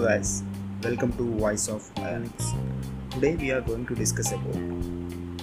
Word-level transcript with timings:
Guys, 0.00 0.42
welcome 0.82 1.12
to 1.18 1.24
Voice 1.38 1.68
of 1.68 1.82
Ionics. 1.96 2.46
Today 3.10 3.36
we 3.36 3.50
are 3.50 3.60
going 3.60 3.84
to 3.84 3.94
discuss 3.94 4.32
about 4.32 4.54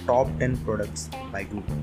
top 0.04 0.26
10 0.40 0.56
products 0.64 1.08
by 1.30 1.44
Google. 1.44 1.76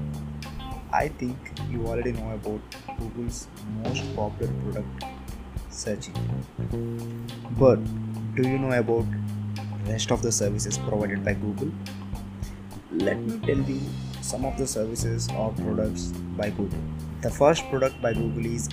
I 0.92 1.08
think 1.08 1.38
you 1.72 1.88
already 1.88 2.12
know 2.12 2.32
about 2.32 2.60
Google's 3.00 3.48
most 3.82 4.04
popular 4.14 4.52
product 4.64 5.06
search 5.70 6.10
engine. 6.10 7.26
But 7.58 7.80
do 8.36 8.46
you 8.50 8.58
know 8.58 8.74
about 8.78 9.06
rest 9.88 10.12
of 10.12 10.22
the 10.22 10.32
services 10.34 10.78
provided 10.78 11.24
by 11.24 11.36
Google? 11.36 11.72
Let 12.92 13.20
me 13.20 13.40
tell 13.48 13.58
you 13.58 13.80
some 14.22 14.44
of 14.44 14.58
the 14.58 14.68
services 14.68 15.30
or 15.38 15.54
products 15.54 16.08
by 16.36 16.50
Google. 16.50 16.84
The 17.22 17.30
first 17.30 17.70
product 17.70 18.02
by 18.02 18.14
Google 18.14 18.46
is 18.46 18.68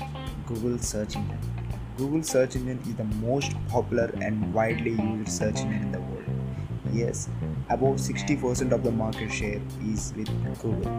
Google 0.49 0.79
Search 0.79 1.15
Engine. 1.15 1.52
Google 1.99 2.23
search 2.23 2.57
engine 2.57 2.81
is 2.89 2.95
the 2.95 3.05
most 3.05 3.53
popular 3.69 4.11
and 4.23 4.55
widely 4.55 4.93
used 4.93 5.29
search 5.29 5.61
engine 5.61 5.83
in 5.83 5.93
the 5.93 6.01
world. 6.01 6.25
Yes, 6.91 7.29
about 7.69 7.97
60% 7.97 8.73
of 8.73 8.83
the 8.83 8.91
market 8.91 9.31
share 9.31 9.61
is 9.85 10.15
with 10.17 10.29
Google. 10.63 10.91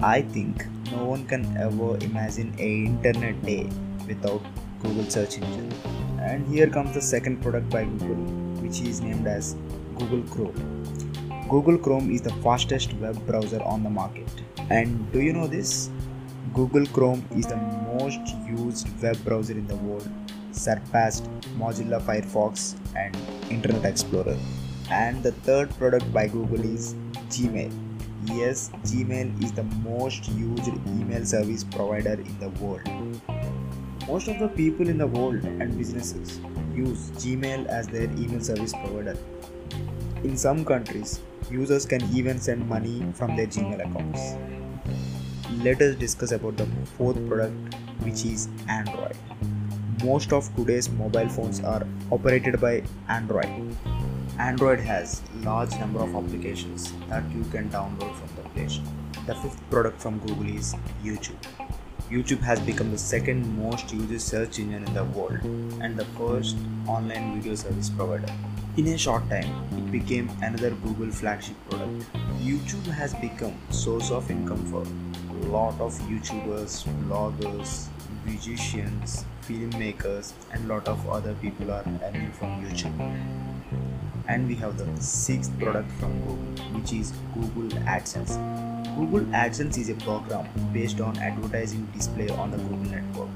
I 0.00 0.22
think 0.22 0.64
no 0.92 1.04
one 1.04 1.26
can 1.26 1.56
ever 1.56 1.96
imagine 2.04 2.54
a 2.58 2.84
internet 2.84 3.42
day 3.42 3.68
without 4.06 4.42
Google 4.80 5.10
search 5.10 5.38
engine. 5.38 5.72
And 6.20 6.46
here 6.46 6.68
comes 6.68 6.94
the 6.94 7.02
second 7.02 7.42
product 7.42 7.68
by 7.70 7.84
Google, 7.84 8.22
which 8.62 8.80
is 8.80 9.00
named 9.00 9.26
as 9.26 9.56
Google 9.98 10.22
Chrome. 10.22 11.48
Google 11.48 11.78
Chrome 11.78 12.12
is 12.12 12.22
the 12.22 12.32
fastest 12.44 12.94
web 12.94 13.26
browser 13.26 13.60
on 13.62 13.82
the 13.82 13.90
market. 13.90 14.30
And 14.70 15.10
do 15.12 15.20
you 15.20 15.32
know 15.32 15.48
this? 15.48 15.90
Google 16.50 16.84
Chrome 16.86 17.24
is 17.34 17.46
the 17.46 17.56
most 17.56 18.20
used 18.46 18.86
web 19.00 19.16
browser 19.24 19.54
in 19.54 19.66
the 19.68 19.76
world, 19.76 20.06
surpassed 20.50 21.24
Mozilla 21.56 21.98
Firefox 22.02 22.74
and 22.94 23.16
Internet 23.48 23.86
Explorer. 23.86 24.36
And 24.90 25.22
the 25.22 25.32
third 25.32 25.70
product 25.78 26.12
by 26.12 26.26
Google 26.26 26.62
is 26.62 26.94
Gmail. 27.30 27.72
Yes, 28.26 28.70
Gmail 28.82 29.42
is 29.42 29.52
the 29.52 29.62
most 29.62 30.28
used 30.28 30.68
email 30.88 31.24
service 31.24 31.64
provider 31.64 32.20
in 32.20 32.38
the 32.38 32.50
world. 32.60 32.86
Most 34.06 34.28
of 34.28 34.38
the 34.38 34.48
people 34.48 34.88
in 34.88 34.98
the 34.98 35.06
world 35.06 35.42
and 35.44 35.78
businesses 35.78 36.38
use 36.74 37.12
Gmail 37.12 37.66
as 37.66 37.88
their 37.88 38.10
email 38.18 38.40
service 38.40 38.72
provider. 38.72 39.16
In 40.22 40.36
some 40.36 40.66
countries, 40.66 41.20
users 41.50 41.86
can 41.86 42.02
even 42.14 42.38
send 42.38 42.68
money 42.68 43.06
from 43.14 43.36
their 43.36 43.46
Gmail 43.46 43.88
accounts 43.88 44.36
let 45.60 45.80
us 45.82 45.94
discuss 45.96 46.32
about 46.32 46.56
the 46.56 46.66
fourth 46.96 47.16
product 47.28 47.74
which 48.04 48.24
is 48.24 48.48
android. 48.68 49.16
Most 50.02 50.32
of 50.32 50.54
today's 50.56 50.88
mobile 50.88 51.28
phones 51.28 51.60
are 51.60 51.86
operated 52.10 52.60
by 52.60 52.82
android. 53.08 53.76
Android 54.38 54.80
has 54.80 55.22
large 55.42 55.70
number 55.78 56.00
of 56.00 56.14
applications 56.16 56.92
that 57.08 57.22
you 57.30 57.44
can 57.52 57.68
download 57.70 58.14
from 58.16 58.28
the 58.36 58.48
play 58.50 58.68
store. 58.68 58.84
The 59.26 59.34
fifth 59.34 59.60
product 59.70 60.00
from 60.00 60.18
google 60.20 60.48
is 60.48 60.74
youtube. 61.04 61.36
Youtube 62.10 62.40
has 62.40 62.58
become 62.60 62.90
the 62.90 62.98
second 62.98 63.46
most 63.58 63.92
used 63.92 64.20
search 64.20 64.58
engine 64.58 64.84
in 64.84 64.94
the 64.94 65.04
world 65.04 65.40
and 65.80 65.96
the 65.96 66.06
first 66.16 66.56
online 66.86 67.40
video 67.40 67.54
service 67.54 67.90
provider 67.90 68.32
in 68.76 68.86
a 68.86 68.96
short 68.96 69.28
time, 69.28 69.50
it 69.76 69.92
became 69.92 70.30
another 70.40 70.70
Google 70.70 71.10
flagship 71.10 71.56
product. 71.68 72.06
YouTube 72.40 72.86
has 72.86 73.12
become 73.14 73.54
source 73.70 74.10
of 74.10 74.30
income 74.30 74.64
for 74.66 74.82
a 74.82 75.50
lot 75.50 75.78
of 75.78 75.92
YouTubers, 76.08 76.84
bloggers, 77.04 77.88
musicians, 78.24 79.26
filmmakers, 79.42 80.32
and 80.52 80.68
lot 80.68 80.88
of 80.88 81.06
other 81.08 81.34
people 81.34 81.70
are 81.70 81.84
earning 82.02 82.32
from 82.32 82.64
YouTube. 82.64 82.98
And 84.28 84.48
we 84.48 84.54
have 84.54 84.78
the 84.78 85.02
sixth 85.02 85.52
product 85.58 85.90
from 86.00 86.18
Google, 86.20 86.64
which 86.78 86.94
is 86.94 87.12
Google 87.34 87.78
AdSense. 87.80 88.36
Google 88.96 89.26
AdSense 89.32 89.76
is 89.76 89.90
a 89.90 89.94
program 89.96 90.48
based 90.72 91.00
on 91.00 91.18
advertising 91.18 91.86
display 91.94 92.30
on 92.30 92.50
the 92.50 92.56
Google 92.56 92.90
network 92.90 93.28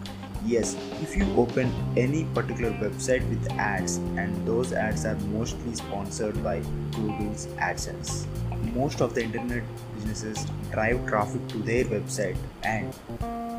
Yes, 0.47 0.77
if 1.03 1.17
you 1.17 1.27
open 1.37 1.73
any 1.97 2.23
particular 2.33 2.71
website 2.75 3.29
with 3.29 3.51
ads 3.55 3.97
and 3.97 4.47
those 4.47 4.73
ads 4.73 5.05
are 5.05 5.17
mostly 5.33 5.75
sponsored 5.75 6.41
by 6.45 6.61
Google's 6.93 7.47
AdSense. 7.59 8.27
Most 8.73 9.01
of 9.01 9.13
the 9.13 9.25
internet 9.25 9.65
businesses 9.97 10.47
drive 10.71 11.05
traffic 11.09 11.49
to 11.49 11.59
their 11.59 11.85
website 11.87 12.37
and 12.63 12.95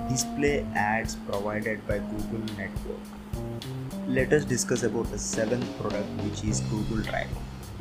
display 0.08 0.66
ads 0.76 1.16
provided 1.28 1.86
by 1.90 1.98
Google 1.98 2.56
network. 2.56 3.04
Let 4.08 4.32
us 4.32 4.46
discuss 4.46 4.84
about 4.84 5.12
the 5.12 5.18
seventh 5.18 5.68
product 5.82 6.08
which 6.22 6.46
is 6.46 6.62
Google 6.62 7.04
Drive. 7.04 7.28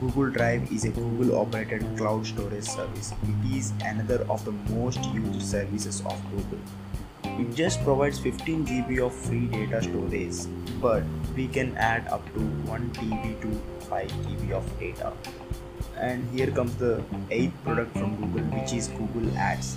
Google 0.00 0.30
Drive 0.30 0.72
is 0.72 0.84
a 0.84 0.90
Google 0.90 1.38
operated 1.38 1.96
cloud 1.96 2.26
storage 2.26 2.64
service. 2.64 3.12
It 3.22 3.56
is 3.56 3.72
another 3.84 4.26
of 4.28 4.44
the 4.44 4.52
most 4.74 5.04
used 5.14 5.42
services 5.42 6.00
of 6.00 6.20
Google. 6.32 6.58
It 7.38 7.54
just 7.54 7.84
provides 7.84 8.18
15 8.18 8.66
GB 8.66 9.04
of 9.04 9.14
free 9.14 9.46
data 9.46 9.82
storage, 9.82 10.46
but 10.80 11.02
we 11.36 11.46
can 11.48 11.76
add 11.76 12.08
up 12.08 12.24
to 12.32 12.40
1 12.40 12.90
TB 12.92 13.42
to 13.42 13.50
5 13.88 14.10
GB 14.10 14.52
of 14.52 14.80
data. 14.80 15.12
And 15.98 16.26
here 16.30 16.50
comes 16.50 16.74
the 16.76 17.02
eighth 17.30 17.52
product 17.62 17.92
from 17.92 18.16
Google, 18.16 18.46
which 18.58 18.72
is 18.72 18.88
Google 18.88 19.36
Ads. 19.36 19.76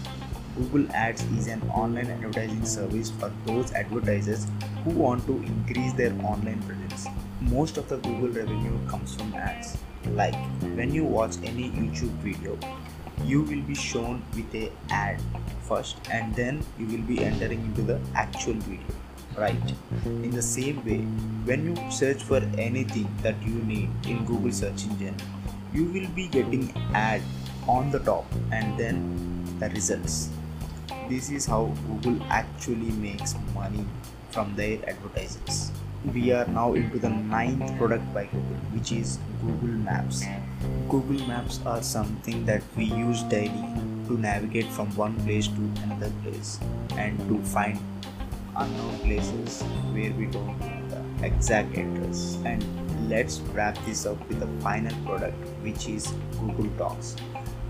Google 0.56 0.90
Ads 0.94 1.24
is 1.38 1.48
an 1.48 1.62
online 1.70 2.08
advertising 2.08 2.66
service 2.66 3.12
for 3.12 3.30
those 3.46 3.74
advertisers 3.74 4.48
who 4.86 4.92
want 4.92 5.26
to 5.28 5.36
increase 5.44 5.92
their 5.94 6.14
online 6.24 6.64
presence. 6.64 7.08
Most 7.42 7.78
of 7.78 7.90
the 7.90 7.98
Google 7.98 8.30
revenue 8.30 8.80
comes 8.88 9.16
from 9.16 9.34
ads. 9.34 9.78
Like 10.12 10.36
when 10.76 10.94
you 10.94 11.04
watch 11.04 11.36
any 11.44 11.72
YouTube 11.72 12.16
video, 12.24 12.58
you 13.26 13.42
will 13.42 13.62
be 13.62 13.76
shown 13.76 14.24
with 14.34 14.56
a 14.56 14.72
ad 14.90 15.22
first 15.70 15.98
and 16.12 16.36
then 16.36 16.64
you 16.78 16.88
will 16.88 17.06
be 17.14 17.24
entering 17.24 17.64
into 17.70 17.82
the 17.82 18.00
actual 18.16 18.54
video 18.54 18.96
right? 19.38 19.74
In 20.06 20.32
the 20.32 20.42
same 20.42 20.84
way 20.86 21.02
when 21.50 21.68
you 21.68 21.92
search 21.92 22.24
for 22.24 22.42
anything 22.58 23.08
that 23.22 23.42
you 23.44 23.62
need 23.74 23.90
in 24.06 24.26
google 24.26 24.52
search 24.52 24.86
engine 24.86 25.16
you 25.74 25.86
will 25.86 26.08
be 26.16 26.28
getting 26.28 26.72
ad 26.94 27.22
on 27.68 27.92
the 27.92 28.00
top 28.00 28.26
and 28.52 28.78
then 28.80 28.98
the 29.60 29.70
results. 29.70 30.30
This 31.10 31.30
is 31.30 31.46
how 31.46 31.66
google 31.88 32.22
actually 32.30 32.92
makes 33.04 33.36
money 33.54 33.86
from 34.32 34.56
their 34.56 34.78
advertisers. 34.90 35.72
We 36.14 36.32
are 36.32 36.48
now 36.48 36.74
into 36.74 36.98
the 36.98 37.10
ninth 37.10 37.78
product 37.78 38.14
by 38.14 38.26
Google, 38.26 38.62
which 38.74 38.94
is 38.94 39.20
Google 39.42 39.76
Maps. 39.84 40.24
Google 40.88 41.28
Maps 41.28 41.60
are 41.66 41.84
something 41.84 42.46
that 42.46 42.64
we 42.78 42.86
use 42.86 43.24
daily 43.24 43.68
to 44.10 44.18
navigate 44.18 44.66
from 44.66 44.94
one 44.98 45.16
place 45.24 45.48
to 45.48 45.62
another 45.84 46.12
place 46.24 46.60
and 46.98 47.18
to 47.30 47.40
find 47.46 47.80
unknown 48.58 49.00
places 49.00 49.62
where 49.94 50.12
we 50.12 50.26
don't 50.26 50.60
know 50.60 50.88
the 50.90 51.26
exact 51.26 51.78
address. 51.78 52.38
And 52.44 52.62
let's 53.10 53.40
wrap 53.54 53.78
this 53.86 54.06
up 54.06 54.20
with 54.28 54.42
the 54.42 54.48
final 54.62 54.96
product, 55.06 55.38
which 55.64 55.88
is 55.88 56.12
Google 56.40 56.70
Docs. 56.78 57.16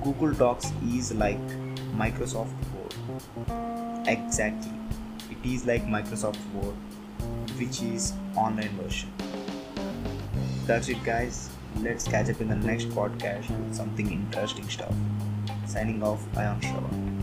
Google 0.03 0.33
Docs 0.33 0.71
is 0.91 1.13
like 1.13 1.47
Microsoft 1.95 2.55
Word. 2.73 4.07
Exactly. 4.07 4.71
It 5.29 5.45
is 5.45 5.67
like 5.67 5.85
Microsoft 5.85 6.39
Word 6.53 6.75
which 7.59 7.81
is 7.81 8.13
online 8.35 8.69
version. 8.81 9.11
That's 10.65 10.87
it 10.87 11.03
guys. 11.03 11.49
Let's 11.81 12.05
catch 12.05 12.29
up 12.29 12.41
in 12.41 12.47
the 12.47 12.55
next 12.55 12.89
podcast 12.89 13.49
with 13.49 13.75
something 13.75 14.09
interesting 14.11 14.67
stuff. 14.69 14.93
Signing 15.69 16.01
off, 16.01 16.25
I 16.35 16.45
am 16.45 16.59
Shravan. 16.61 17.18